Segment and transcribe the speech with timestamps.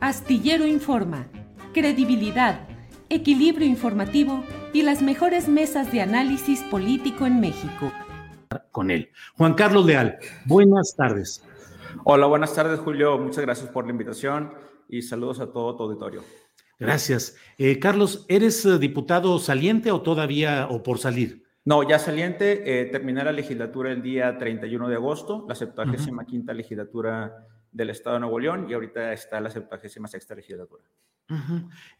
[0.00, 1.28] Astillero Informa,
[1.74, 2.66] credibilidad,
[3.10, 7.92] equilibrio informativo y las mejores mesas de análisis político en México.
[8.72, 9.10] Con él.
[9.36, 11.44] Juan Carlos Leal, buenas tardes.
[12.04, 13.18] Hola, buenas tardes, Julio.
[13.18, 14.54] Muchas gracias por la invitación
[14.88, 16.22] y saludos a todo tu auditorio.
[16.78, 17.36] Gracias.
[17.58, 21.44] Eh, Carlos, ¿eres eh, diputado saliente o todavía o por salir?
[21.66, 22.62] No, ya saliente.
[22.64, 28.14] Eh, terminé la legislatura el día 31 de agosto, la 75 quinta legislatura del Estado
[28.14, 30.84] de Nuevo León y ahorita está la 76 sexta legislatura.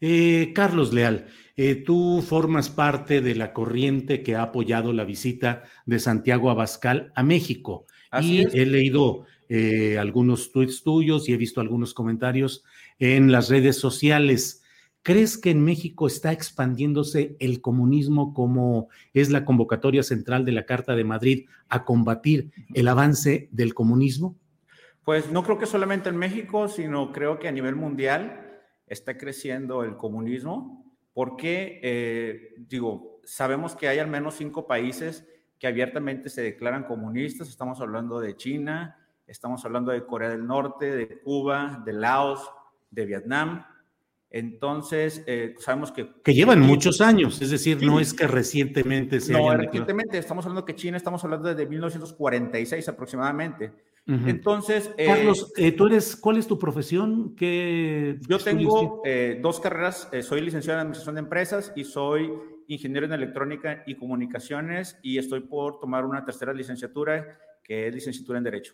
[0.01, 5.63] Eh, Carlos Leal, eh, tú formas parte de la corriente que ha apoyado la visita
[5.85, 7.85] de Santiago Abascal a México.
[8.09, 8.53] Así y es.
[8.53, 12.63] he leído eh, algunos tweets tuyos y he visto algunos comentarios
[12.99, 14.63] en las redes sociales.
[15.03, 20.65] ¿Crees que en México está expandiéndose el comunismo como es la convocatoria central de la
[20.65, 24.37] Carta de Madrid a combatir el avance del comunismo?
[25.03, 29.83] Pues no creo que solamente en México, sino creo que a nivel mundial está creciendo
[29.83, 36.41] el comunismo, porque, eh, digo, sabemos que hay al menos cinco países que abiertamente se
[36.41, 37.49] declaran comunistas.
[37.49, 38.97] Estamos hablando de China,
[39.27, 42.51] estamos hablando de Corea del Norte, de Cuba, de Laos,
[42.89, 43.65] de Vietnam.
[44.29, 46.09] Entonces, eh, sabemos que...
[46.23, 50.45] Que llevan muchos años, es decir, no es que recientemente se No, hayan recientemente estamos
[50.45, 53.73] hablando que China, estamos hablando desde 1946 aproximadamente.
[54.07, 57.35] Entonces, eh, Carlos, eh, tú eres, ¿cuál es tu profesión?
[57.35, 62.29] ¿Qué yo tengo eh, dos carreras, eh, soy licenciado en Administración de Empresas y soy
[62.67, 68.37] ingeniero en Electrónica y Comunicaciones y estoy por tomar una tercera licenciatura que es licenciatura
[68.39, 68.73] en Derecho.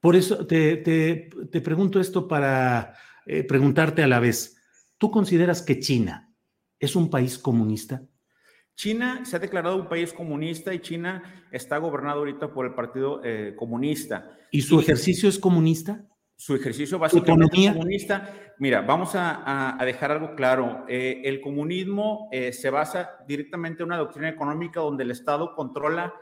[0.00, 2.94] Por eso te, te- te pregunto esto para
[3.48, 4.56] preguntarte a la vez.
[4.98, 6.32] ¿Tú consideras que China
[6.78, 8.02] es un país comunista?
[8.74, 13.20] China se ha declarado un país comunista y China está gobernado ahorita por el Partido
[13.24, 14.36] eh, Comunista.
[14.50, 16.04] ¿Y su ejercicio es comunista?
[16.34, 18.34] su ejercicio básicamente es comunista.
[18.58, 20.84] Mira, vamos a, dejar algo claro.
[20.88, 26.12] Eh, el comunismo eh, se basa directamente en una doctrina económica donde el Estado controla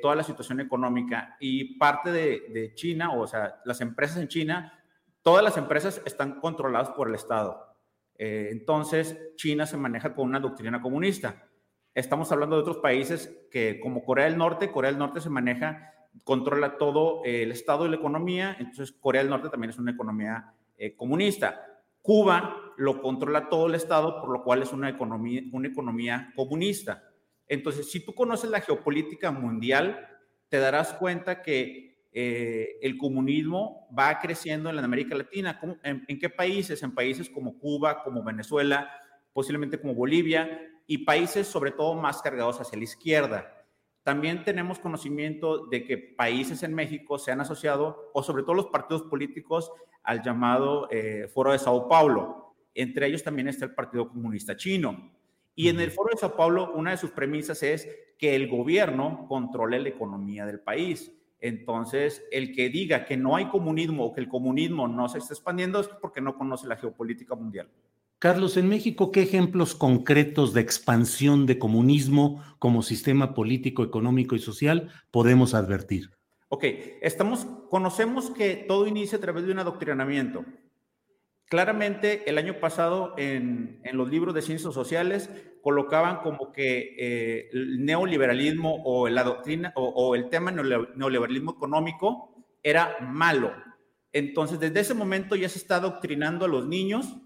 [0.00, 4.72] toda la situación económica y parte de, de China, o sea, las empresas en China,
[5.20, 7.76] todas las empresas están controladas por el Estado.
[8.16, 11.49] Entonces, China se maneja con una doctrina comunista.
[11.94, 15.92] Estamos hablando de otros países que, como Corea del Norte, Corea del Norte se maneja
[16.24, 19.92] controla todo eh, el Estado y la economía, entonces Corea del Norte también es una
[19.92, 21.66] economía eh, comunista.
[22.02, 27.04] Cuba lo controla todo el Estado, por lo cual es una economía, una economía comunista.
[27.46, 30.08] Entonces, si tú conoces la geopolítica mundial,
[30.48, 35.58] te darás cuenta que eh, el comunismo va creciendo en América Latina.
[35.60, 36.82] ¿Cómo- en, en qué países?
[36.82, 38.90] En países como Cuba, como Venezuela,
[39.32, 43.64] posiblemente como Bolivia, y países sobre todo más cargados hacia la izquierda.
[44.02, 48.66] También tenemos conocimiento de que países en México se han asociado, o sobre todo los
[48.66, 49.70] partidos políticos,
[50.02, 52.56] al llamado eh, Foro de Sao Paulo.
[52.74, 55.12] Entre ellos también está el Partido Comunista Chino.
[55.54, 57.88] Y en el Foro de Sao Paulo, una de sus premisas es
[58.18, 61.12] que el gobierno controle la economía del país.
[61.38, 65.34] Entonces, el que diga que no hay comunismo o que el comunismo no se está
[65.34, 67.68] expandiendo es porque no conoce la geopolítica mundial.
[68.20, 74.40] Carlos, en México, ¿qué ejemplos concretos de expansión de comunismo como sistema político, económico y
[74.40, 76.10] social podemos advertir?
[76.50, 76.64] Ok,
[77.00, 80.44] estamos, conocemos que todo inicia a través de un adoctrinamiento.
[81.46, 85.30] Claramente, el año pasado en, los libros de ciencias sociales
[85.62, 92.34] colocaban como que eh, el neoliberalismo o la doctrina o, o el tema neoliberalismo económico
[92.62, 93.50] era malo.
[94.12, 97.16] Entonces, desde ese momento ya se está adoctrinando a los niños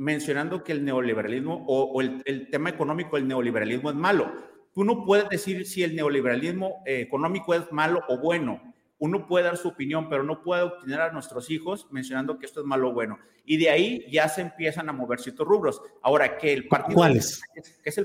[0.00, 4.32] mencionando que el neoliberalismo o, el, tema económico del neoliberalismo es malo.
[4.72, 8.60] Tú no puedes decir si el neoliberalismo eh, económico es malo o bueno
[9.00, 12.60] uno puede dar su opinión, pero no puede obtener a nuestros hijos mencionando que esto
[12.60, 13.18] es malo o bueno.
[13.46, 15.80] Y de ahí ya se empiezan a mover ciertos rubros.
[16.02, 16.96] Ahora, que el partido...
[16.96, 17.40] ¿Cuáles?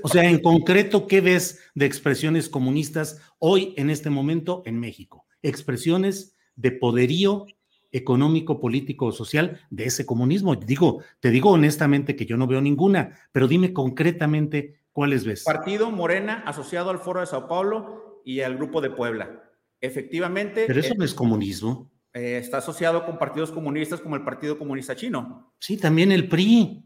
[0.02, 5.26] o sea, en concreto, ¿qué ves de expresiones comunistas hoy, en este momento, en México?
[5.42, 7.44] Expresiones de poderío
[7.92, 10.54] económico, político o social de ese comunismo.
[10.56, 15.44] Digo, te digo honestamente que yo no veo ninguna, pero dime concretamente cuáles ves.
[15.44, 19.42] Partido Morena asociado al Foro de Sao Paulo y al Grupo de Puebla.
[19.80, 20.64] Efectivamente.
[20.66, 21.90] Pero eso no es comunismo.
[22.12, 25.52] Eh, está asociado con partidos comunistas como el Partido Comunista Chino.
[25.60, 26.82] Sí, también el PRI.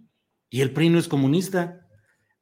[0.50, 1.79] Y el PRI no es comunista.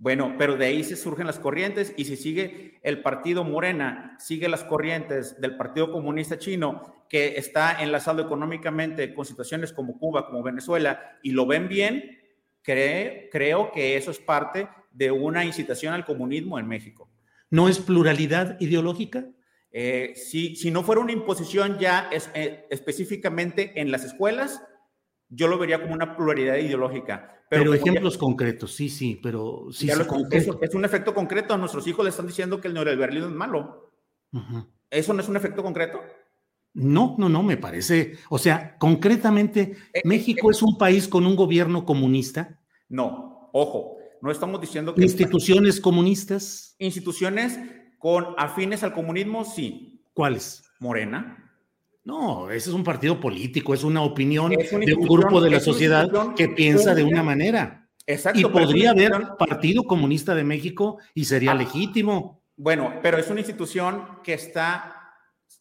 [0.00, 4.48] Bueno, pero de ahí se surgen las corrientes y si sigue el partido Morena, sigue
[4.48, 10.44] las corrientes del Partido Comunista Chino, que está enlazado económicamente con situaciones como Cuba, como
[10.44, 12.16] Venezuela, y lo ven bien,
[12.62, 17.10] creo que eso es parte de una incitación al comunismo en México.
[17.50, 19.26] ¿No es pluralidad ideológica?
[19.72, 24.62] Eh, si, si, no fuera una imposición ya es, eh, específicamente en las escuelas,
[25.28, 27.37] yo lo vería como una pluralidad ideológica.
[27.50, 29.88] Pero, ejemplos concretos, sí, sí, pero sí.
[29.90, 31.54] es, un efecto concreto.
[31.54, 33.90] A nuestros hijos le están diciendo que el neoliberalismo es malo.
[34.90, 36.00] ¿Eso no es un efecto concreto?
[36.74, 38.18] No, no, no, me parece.
[38.28, 42.60] O sea, concretamente, eh, ¿México es un país con un gobierno comunista?
[42.88, 45.02] No, ojo, no estamos diciendo que.
[45.02, 46.76] ¿Instituciones comunistas?
[46.78, 47.58] Instituciones
[47.98, 50.04] con afines al comunismo, sí.
[50.12, 50.64] ¿Cuáles?
[50.80, 51.47] Morena.
[52.08, 56.08] No, ese es un partido político, es una opinión de un grupo de la sociedad
[56.34, 57.86] que piensa de una manera.
[58.06, 58.40] Exacto.
[58.40, 61.54] Y podría haber Partido Comunista de México y sería ah.
[61.54, 62.42] legítimo.
[62.56, 65.12] Bueno, pero es una institución que está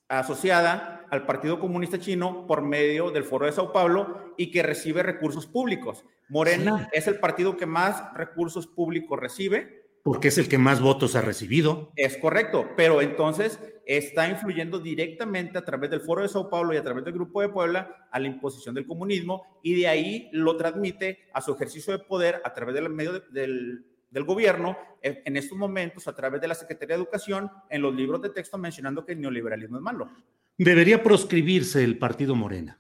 [0.08, 5.04] asociada al Partido Comunista Chino por medio del Foro de Sao Paulo y que recibe
[5.04, 6.06] recursos públicos.
[6.30, 11.18] Morena es el partido que más recursos públicos recibe porque es el que más votos
[11.18, 11.92] ha recibido.
[11.98, 16.78] Es correcto, pero entonces está influyendo directamente a través del Foro de Sao Paulo y
[16.78, 20.56] a través del Grupo de Puebla a la imposición del comunismo y de ahí lo
[20.56, 25.58] transmite a su ejercicio de poder a través del medio del, del gobierno en estos
[25.58, 29.12] momentos a través de la Secretaría de Educación en los libros de texto mencionando que
[29.12, 30.10] el neoliberalismo es malo.
[30.58, 32.80] Debería proscribirse el partido Morena.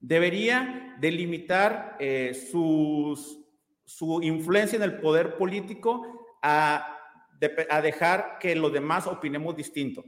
[0.00, 3.43] Debería delimitar eh, sus
[3.84, 6.98] su influencia en el poder político a,
[7.70, 10.04] a dejar que los demás opinemos distinto.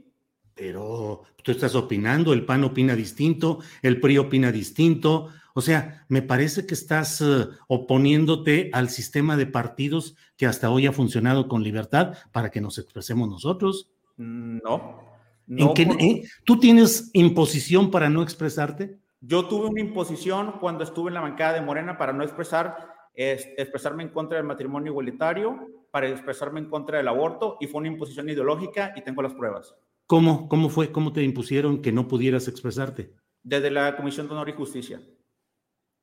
[0.57, 5.29] Pero tú estás opinando, el PAN opina distinto, el PRI opina distinto.
[5.53, 10.87] O sea, me parece que estás eh, oponiéndote al sistema de partidos que hasta hoy
[10.87, 13.91] ha funcionado con libertad para que nos expresemos nosotros.
[14.17, 15.03] No.
[15.45, 18.97] no ¿En ¿Tú tienes imposición para no expresarte?
[19.21, 23.49] Yo tuve una imposición cuando estuve en la bancada de Morena para no expresar es
[23.57, 27.87] expresarme en contra del matrimonio igualitario, para expresarme en contra del aborto, y fue una
[27.87, 29.75] imposición ideológica y tengo las pruebas.
[30.05, 30.47] ¿Cómo?
[30.47, 30.91] ¿Cómo fue?
[30.91, 33.11] ¿Cómo te impusieron que no pudieras expresarte?
[33.41, 35.01] Desde la Comisión de Honor y Justicia.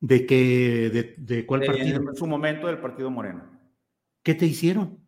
[0.01, 1.15] ¿De qué?
[1.17, 2.09] ¿De, cuál partido?
[2.09, 3.49] En su momento del Partido Moreno.
[4.21, 4.99] ¿Qué te hicieron?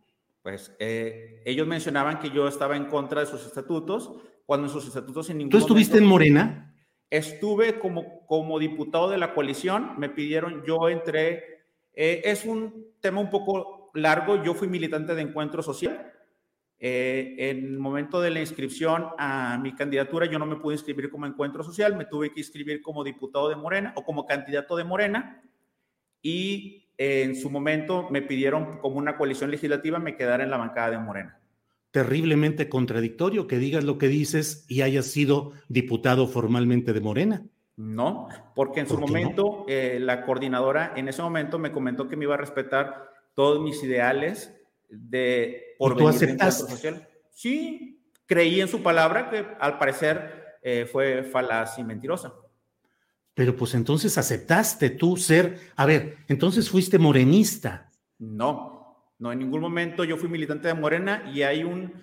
[0.42, 4.15] Pues eh, ellos mencionaban que yo estaba en contra de sus estatutos,
[4.45, 6.74] cuando en sus estatutos en ningún ¿Tú estuviste en Morena?
[7.09, 11.56] Estuve como, como diputado de la coalición, me pidieron, yo entré
[12.00, 14.44] eh, es un tema un poco largo.
[14.44, 16.14] Yo fui militante de Encuentro Social.
[16.80, 21.10] Eh, en el momento de la inscripción a mi candidatura, yo no me pude inscribir
[21.10, 24.83] como Encuentro Social, me tuve que inscribir como diputado de Morena o como candidato de
[24.83, 25.42] Morena.
[26.21, 30.57] Y eh, en su momento me pidieron como una coalición legislativa me quedara en la
[30.57, 31.40] bancada de Morena
[31.90, 37.48] terriblemente contradictorio que digas lo que dices y hayas sido diputado formalmente de Morena.
[37.78, 42.26] No, porque en su momento eh, la coordinadora en ese momento me comentó que me
[42.26, 44.52] iba a respetar todos mis ideales
[44.90, 46.72] de por ¿Y tú aceptaste?
[46.72, 47.07] social.
[47.30, 52.34] Sí, creí en su palabra que al parecer eh, fue falaz y mentirosa.
[53.36, 57.92] Pero pues entonces aceptaste tú ser, a ver, entonces fuiste morenista.
[58.18, 61.94] No, no, en ningún momento yo fui militante de Morena y hay un,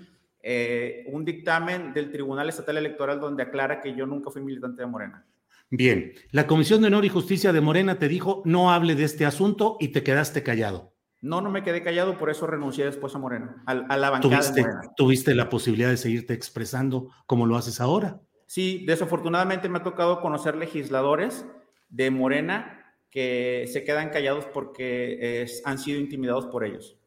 [0.40, 4.86] eh, un dictamen del Tribunal Estatal Electoral donde aclara que yo nunca fui militante de
[4.86, 5.26] Morena.
[5.70, 9.26] Bien, la Comisión de Honor y Justicia de Morena te dijo no hable de este
[9.26, 10.94] asunto y te quedaste callado.
[11.20, 14.60] No, no me quedé callado, por eso renuncié después a Morena, a, la bancada ¿Tuviste,
[14.60, 14.92] de Morena.
[14.96, 18.20] ¿Tuviste la posibilidad de seguirte expresando como lo haces ahora?
[18.46, 21.46] Sí, desafortunadamente me ha tocado conocer legisladores
[21.88, 26.98] de Morena que se quedan callados porque han sido intimidados por ellos.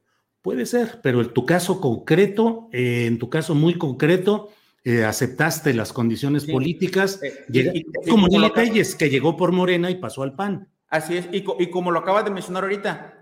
[0.41, 4.49] Puede ser, pero en tu caso concreto, eh, en tu caso muy concreto,
[4.87, 10.33] eh, aceptaste las condiciones políticas, eh, como Lili que llegó por Morena y pasó al
[10.33, 10.69] PAN.
[10.87, 13.13] Así es, y, y como lo acabas de mencionar ahorita,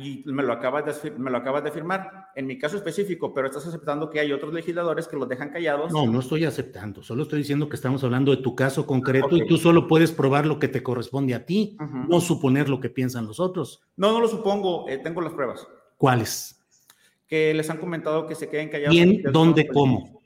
[0.00, 3.48] y me lo, acabas de, me lo acabas de firmar, en mi caso específico, pero
[3.48, 5.92] estás aceptando que hay otros legisladores que los dejan callados.
[5.92, 9.46] No, no estoy aceptando, solo estoy diciendo que estamos hablando de tu caso concreto y
[9.46, 11.76] tú solo puedes probar lo que te corresponde a ti,
[12.08, 13.82] no suponer lo que piensan los otros.
[13.94, 15.68] No, no lo supongo, eh, tengo las pruebas.
[15.98, 16.64] ¿Cuáles?
[17.26, 18.94] Que les han comentado que se queden callados.
[18.94, 20.17] ¿Quién, dónde, cómo?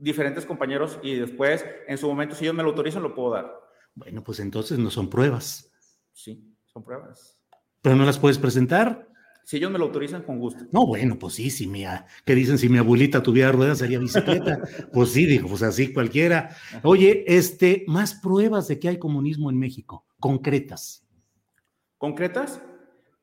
[0.00, 3.52] Diferentes compañeros y después, en su momento, si ellos me lo autorizan, lo puedo dar.
[3.94, 5.70] Bueno, pues entonces no son pruebas.
[6.12, 7.38] Sí, son pruebas.
[7.82, 9.08] ¿Pero no las puedes presentar?
[9.44, 10.64] Si ellos me lo autorizan, con gusto.
[10.70, 11.84] No, bueno, pues sí, si mi,
[12.24, 12.56] ¿qué dicen?
[12.56, 14.60] Si mi abuelita tuviera ruedas sería bicicleta.
[14.92, 16.56] pues sí, dijo, pues así cualquiera.
[16.82, 21.06] Oye, este, más pruebas de que hay comunismo en México, concretas.
[21.98, 22.62] ¿Concretas?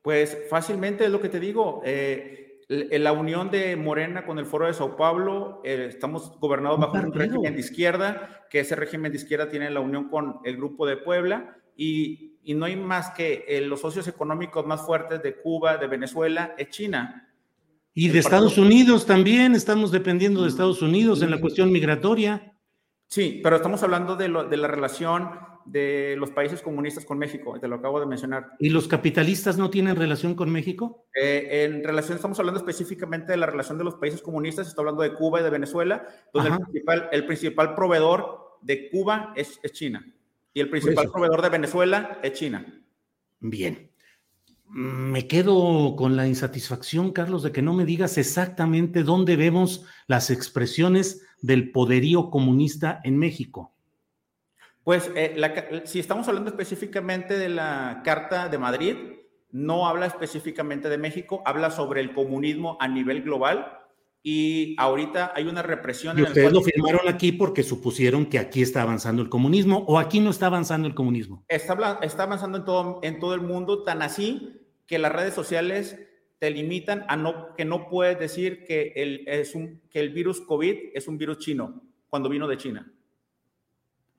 [0.02, 1.82] Pues fácilmente es lo que te digo.
[1.84, 6.98] Eh, la unión de Morena con el Foro de Sao Paulo, eh, estamos gobernados bajo
[6.98, 10.86] un régimen de izquierda, que ese régimen de izquierda tiene la unión con el Grupo
[10.86, 15.36] de Puebla y y no hay más que eh, los socios económicos más fuertes de
[15.36, 17.28] Cuba, de Venezuela, es China.
[17.92, 22.56] Y de Estados Unidos también, estamos dependiendo de Estados Unidos en la cuestión migratoria.
[23.06, 25.28] Sí, pero estamos hablando de, lo, de la relación
[25.70, 28.52] de los países comunistas con México, te lo acabo de mencionar.
[28.58, 31.06] ¿Y los capitalistas no tienen relación con México?
[31.14, 35.02] Eh, en relación, estamos hablando específicamente de la relación de los países comunistas, estoy hablando
[35.02, 39.72] de Cuba y de Venezuela, donde el principal, el principal, proveedor de Cuba es, es
[39.72, 40.04] China.
[40.54, 42.82] Y el principal proveedor de Venezuela es China.
[43.40, 43.90] Bien.
[44.70, 50.30] Me quedo con la insatisfacción, Carlos, de que no me digas exactamente dónde vemos las
[50.30, 53.74] expresiones del poderío comunista en México.
[54.88, 55.36] Pues eh,
[55.84, 58.96] si estamos hablando específicamente de la Carta de Madrid,
[59.50, 63.80] no habla específicamente de México, habla sobre el comunismo a nivel global
[64.22, 66.18] y ahorita hay una represión.
[66.18, 70.20] Y ustedes lo firmaron aquí porque supusieron que aquí está avanzando el comunismo o aquí
[70.20, 71.44] no está avanzando el comunismo.
[71.48, 74.54] Está, está avanzando en todo, en todo el mundo, tan así
[74.86, 76.00] que las redes sociales
[76.38, 80.40] te limitan a no, que no puedes decir que el, es un, que el virus
[80.40, 82.90] COVID es un virus chino cuando vino de China.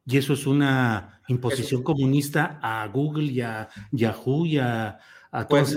[0.05, 4.99] Y eso es una imposición comunista a Google y a Yahoo y a
[5.47, 5.75] pues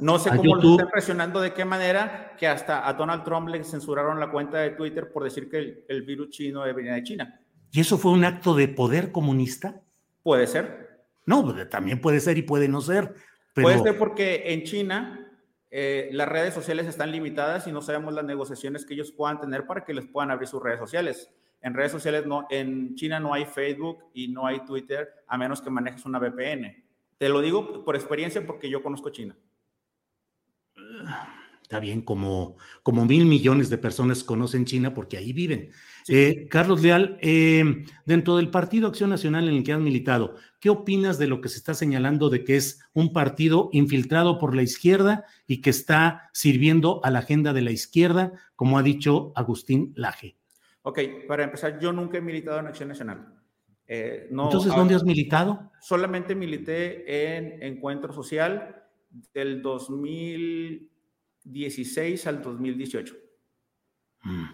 [0.00, 3.64] no, sé cómo lo están presionando, de qué manera, que hasta a Donald Trump le
[3.64, 7.40] censuraron la cuenta de Twitter por decir que el, virus chino venía de China.
[7.72, 9.80] ¿Y eso fue un acto de poder comunista?
[10.22, 11.06] Puede ser.
[11.24, 13.14] No, pues, también puede ser y puede no ser.
[13.54, 15.30] Puede ser porque en China
[15.70, 19.66] eh, las redes sociales están limitadas y no sabemos las negociaciones que ellos puedan tener
[19.66, 21.30] para que les puedan abrir sus redes sociales.
[21.62, 25.60] En redes sociales no, en China no hay Facebook y no hay Twitter a menos
[25.60, 26.84] que manejes una VPN.
[27.18, 29.36] Te lo digo por experiencia porque yo conozco China.
[31.70, 35.70] Está bien, como, como mil millones de personas conocen China porque ahí viven.
[36.08, 40.68] Eh, Carlos Leal, eh, dentro del Partido Acción Nacional en el que has militado, ¿qué
[40.68, 44.62] opinas de lo que se está señalando de que es un partido infiltrado por la
[44.62, 49.92] izquierda y que está sirviendo a la agenda de la izquierda, como ha dicho Agustín
[49.94, 50.39] Laje?
[50.82, 53.34] Ok, para empezar, yo nunca he militado en Acción Nacional.
[53.86, 55.70] Eh, Entonces, ¿dónde has militado?
[55.80, 58.82] Solamente milité en Encuentro Social
[59.34, 63.14] del 2016 al 2018.
[64.22, 64.44] Mm,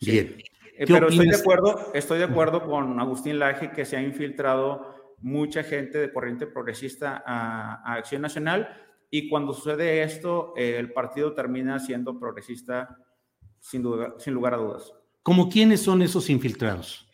[0.00, 0.38] bien.
[0.76, 5.14] Eh, pero estoy de, acuerdo, estoy de acuerdo con Agustín Laje que se ha infiltrado
[5.20, 11.34] mucha gente de corriente progresista a, Acción Nacional y cuando sucede esto, eh, el partido
[11.34, 12.98] termina siendo progresista
[13.58, 14.92] sin, duda, sin lugar a dudas.
[15.24, 17.08] ¿Cómo quiénes son esos infiltrados?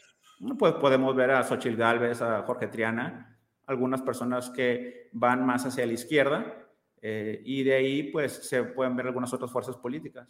[0.59, 3.39] Pues podemos ver a Xochitl Galvez, a Jorge Triana,
[3.69, 6.67] algunas personas que van más hacia la izquierda
[7.01, 10.29] eh, y de ahí pues se pueden ver algunas otras fuerzas políticas.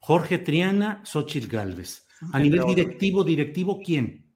[0.00, 2.06] Jorge Triana, Xochitl Galvez.
[2.32, 4.32] A nivel directivo, directivo, ¿quién?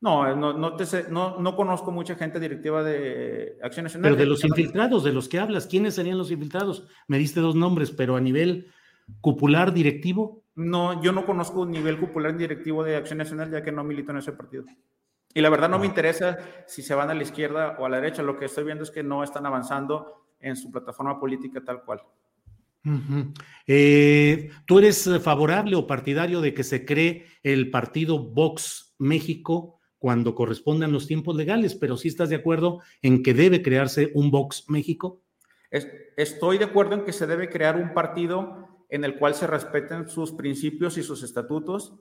[0.00, 0.76] No, no, no,
[1.10, 4.12] no, no, conozco mucha gente directiva de Acción Nacional.
[4.12, 6.86] Pero de los infiltrados, de los que hablas, ¿quiénes serían los infiltrados?
[7.08, 8.70] Me diste dos nombres, pero a nivel
[9.20, 10.42] cupular directivo.
[10.54, 14.10] No, yo no conozco un nivel popular directivo de Acción Nacional, ya que no milito
[14.10, 14.64] en ese partido.
[15.34, 15.88] Y la verdad no me ah.
[15.88, 18.22] interesa si se van a la izquierda o a la derecha.
[18.22, 22.00] Lo que estoy viendo es que no están avanzando en su plataforma política tal cual.
[23.66, 30.34] Eh, ¿Tú eres favorable o partidario de que se cree el partido Vox México cuando
[30.34, 31.74] correspondan los tiempos legales?
[31.74, 35.20] Pero sí estás de acuerdo en que debe crearse un Vox México.
[35.70, 40.08] estoy de acuerdo en que se debe crear un partido en el cual se respeten
[40.08, 41.94] sus principios y sus estatutos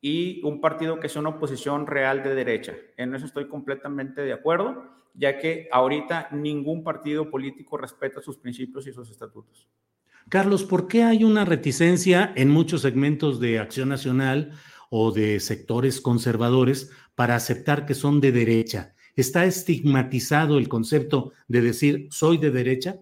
[0.00, 2.74] y un partido que sea una oposición real de derecha.
[2.96, 8.86] En eso estoy completamente de acuerdo, ya que ahorita ningún partido político respeta sus principios
[8.86, 9.68] y sus estatutos.
[10.28, 14.52] Carlos, ¿por qué hay una reticencia en muchos segmentos de Acción Nacional
[14.90, 18.94] o de sectores conservadores para aceptar que son de derecha?
[19.16, 22.98] ¿Está estigmatizado el concepto de decir soy de derecha?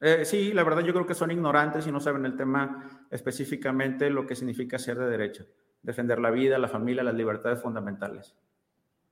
[0.00, 4.08] Eh, sí, la verdad yo creo que son ignorantes y no saben el tema específicamente
[4.08, 5.44] lo que significa ser de derecha,
[5.82, 8.34] defender la vida, la familia, las libertades fundamentales.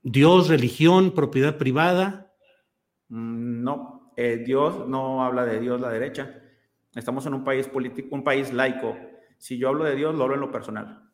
[0.02, 2.32] Dios, religión, propiedad privada.
[3.08, 6.42] Mm, no, eh, Dios no habla de Dios la derecha.
[6.94, 8.96] Estamos en un país político, un país laico.
[9.36, 11.08] Si yo hablo de Dios, lo hablo en lo personal.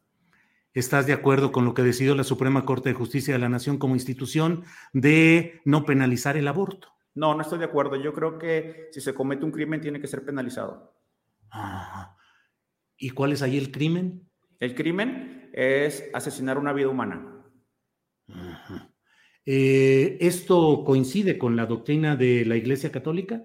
[0.73, 3.79] ¿Estás de acuerdo con lo que decidió la Suprema Corte de Justicia de la Nación
[3.79, 6.94] como institución de no penalizar el aborto?
[7.15, 7.97] No, no estoy de acuerdo.
[7.97, 10.95] Yo creo que si se comete un crimen tiene que ser penalizado.
[12.97, 14.29] ¿Y cuál es ahí el crimen?
[14.61, 17.45] El crimen es asesinar una vida humana.
[19.47, 23.43] Eh, ¿Esto coincide con la doctrina de la Iglesia Católica?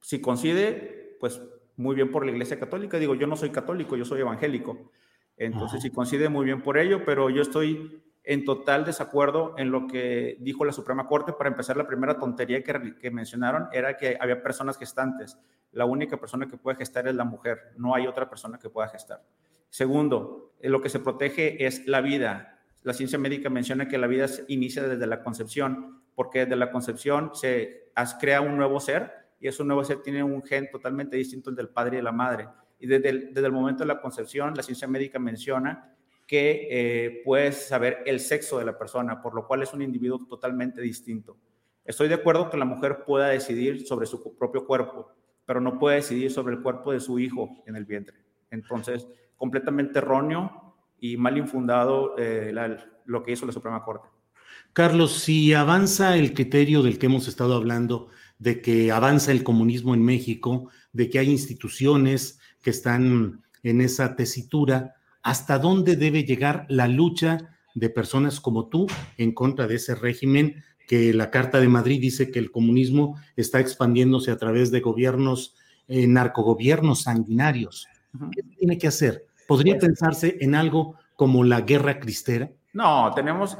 [0.00, 1.40] Si coincide, pues
[1.76, 2.98] muy bien por la Iglesia Católica.
[2.98, 4.90] Digo, yo no soy católico, yo soy evangélico.
[5.36, 9.86] Entonces, si coincide muy bien por ello, pero yo estoy en total desacuerdo en lo
[9.86, 11.32] que dijo la Suprema Corte.
[11.32, 15.38] Para empezar, la primera tontería que, mencionaron era que había personas gestantes.
[15.72, 18.86] La única persona que puede gestar es la mujer, no hay otra persona que pueda
[18.88, 19.24] gestar.
[19.70, 22.60] Segundo, eh, lo que se protege es la vida.
[22.82, 26.70] La ciencia médica menciona que la vida se inicia desde la concepción, porque desde la
[26.70, 31.48] concepción se crea un nuevo ser y ese nuevo ser tiene un gen totalmente distinto
[31.48, 32.46] al del padre y de la madre.
[32.78, 35.94] Y desde el momento de la concepción, la ciencia médica menciona
[36.28, 40.26] que eh, puedes saber el sexo de la persona, por lo cual es un individuo
[40.28, 41.38] totalmente distinto.
[41.86, 45.10] Estoy de acuerdo que la mujer pueda decidir sobre su propio cuerpo,
[45.46, 48.18] pero no puede decidir sobre el cuerpo de su hijo en el vientre.
[48.50, 52.52] Entonces, completamente erróneo y mal infundado eh,
[53.06, 54.08] lo que hizo la Suprema Corte.
[54.74, 58.08] Carlos, si avanza el criterio del que hemos estado hablando,
[58.38, 64.14] de que avanza el comunismo en México, de que hay instituciones que están en esa
[64.14, 64.94] tesitura,
[65.28, 68.86] hasta dónde debe llegar la lucha de personas como tú
[69.18, 73.60] en contra de ese régimen que la Carta de Madrid dice que el comunismo está
[73.60, 75.54] expandiéndose a través de gobiernos,
[75.86, 77.86] eh, narcogobiernos sanguinarios.
[78.34, 79.26] ¿Qué tiene que hacer?
[79.46, 82.50] ¿Podría pues pensarse en algo como la guerra cristera?
[82.72, 83.58] No, tenemos,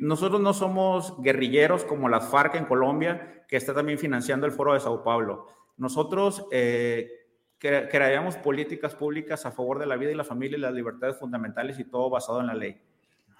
[0.00, 4.72] nosotros no somos guerrilleros como las FARC en Colombia, que está también financiando el Foro
[4.72, 5.46] de Sao Paulo.
[5.76, 7.21] Nosotros eh,
[7.62, 11.78] crearíamos políticas públicas a favor de la vida y la familia y las libertades fundamentales
[11.78, 12.80] y todo basado en la ley.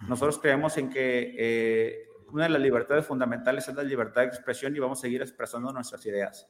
[0.08, 4.74] Nosotros creemos en que eh, una de las libertades fundamentales es la libertad de expresión
[4.74, 6.48] y vamos a seguir expresando nuestras ideas.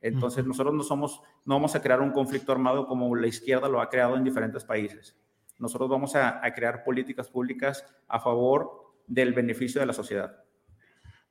[0.00, 3.80] Entonces, nosotros no somos, no vamos a crear un conflicto armado como la izquierda lo
[3.80, 5.16] ha creado en diferentes países.
[5.58, 10.44] Nosotros vamos a, crear políticas públicas a favor del beneficio de la sociedad.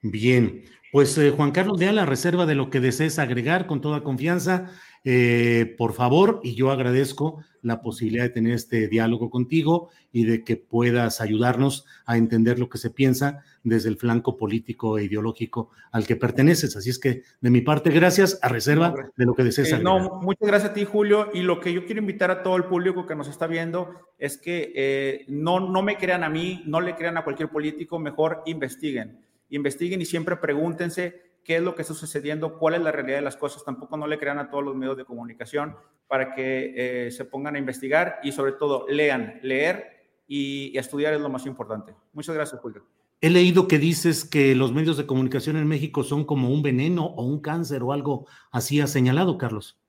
[0.01, 3.81] Bien, pues eh, Juan Carlos de a la reserva de lo que desees agregar con
[3.81, 4.71] toda confianza.
[5.07, 10.43] Eh, por favor, y yo agradezco la posibilidad de tener este diálogo contigo y de
[10.43, 15.69] que puedas ayudarnos a entender lo que se piensa desde el flanco político e ideológico
[15.91, 16.75] al que perteneces.
[16.75, 19.73] Así es que, de mi parte, gracias a reserva de lo que desees.
[19.73, 21.29] Eh, no, muchas gracias a ti, Julio.
[21.33, 24.37] Y lo que yo quiero invitar a todo el público que nos está viendo es
[24.37, 28.41] que eh, no, no me crean a mí, no le crean a cualquier político, mejor
[28.45, 29.19] investiguen.
[29.49, 33.21] Investiguen y siempre pregúntense qué es lo que está sucediendo, cuál es la realidad de
[33.21, 33.63] las cosas.
[33.63, 35.75] Tampoco no le crean a todos los medios de comunicación
[36.07, 36.73] para que
[37.07, 39.95] eh, se pongan a investigar y sobre todo lean, leer
[40.27, 41.93] y, estudiar es lo más importante.
[42.13, 42.83] Muchas gracias, Julio.
[43.21, 47.05] He leído que dices que los medios de comunicación en México son como un veneno
[47.05, 49.79] o un cáncer o algo así ha señalado, Carlos.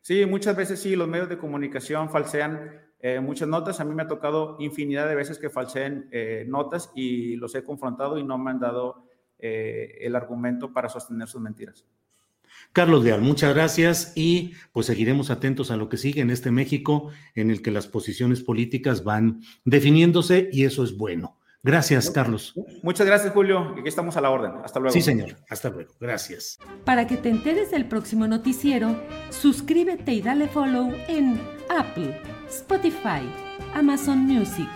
[0.00, 3.80] Sí, muchas veces sí, los medios de comunicación falsean eh, muchas notas.
[3.80, 7.62] A mí me ha tocado infinidad de veces que falseen eh, notas y los he
[7.62, 9.04] confrontado y no me han dado
[9.38, 11.84] eh, el argumento para sostener sus mentiras.
[12.72, 17.10] Carlos Leal, muchas gracias y pues seguiremos atentos a lo que sigue en este México
[17.34, 21.36] en el que las posiciones políticas van definiéndose y eso es bueno.
[21.62, 22.54] Gracias, Carlos.
[22.82, 23.74] Muchas gracias, Julio.
[23.78, 24.52] Aquí estamos a la orden.
[24.64, 24.94] Hasta luego.
[24.94, 25.36] Sí, señor.
[25.50, 25.92] Hasta luego.
[26.00, 26.58] Gracias.
[26.86, 31.38] Para que te enteres del próximo noticiero, suscríbete y dale follow en
[31.68, 32.18] Apple,
[32.60, 33.22] Spotify,
[33.74, 34.68] Amazon Music,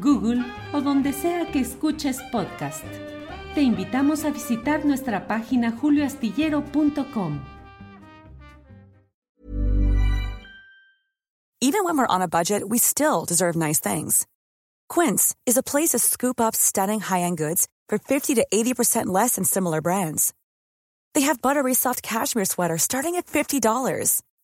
[0.00, 2.84] Google o donde sea que escuches podcast.
[3.56, 7.40] te invitamos a visitar nuestra página julioastillero.com.
[11.62, 14.26] Even when we're on a budget, we still deserve nice things.
[14.90, 19.36] Quince is a place to scoop up stunning high-end goods for 50 to 80% less
[19.36, 20.34] than similar brands.
[21.14, 24.20] They have buttery soft cashmere sweaters starting at $50,